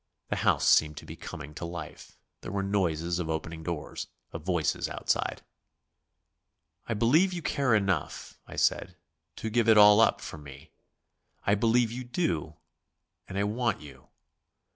The 0.29 0.37
house 0.37 0.67
seemed 0.67 0.97
to 0.97 1.05
be 1.05 1.15
coming 1.15 1.53
to 1.53 1.63
life; 1.63 2.17
there 2.41 2.51
were 2.51 2.63
noises 2.63 3.19
of 3.19 3.29
opening 3.29 3.61
doors, 3.61 4.07
of 4.31 4.41
voices 4.41 4.89
outside. 4.89 5.43
"I 6.87 6.95
believe 6.95 7.33
you 7.33 7.43
care 7.43 7.75
enough," 7.75 8.39
I 8.47 8.55
said 8.55 8.95
"to 9.35 9.51
give 9.51 9.69
it 9.69 9.77
all 9.77 10.01
up 10.01 10.19
for 10.19 10.39
me. 10.39 10.71
I 11.45 11.53
believe 11.53 11.91
you 11.91 12.03
do, 12.03 12.55
and 13.27 13.37
I 13.37 13.43
want 13.43 13.79
you." 13.79 14.07